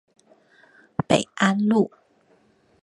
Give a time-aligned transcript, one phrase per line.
[1.07, 1.91] 北安路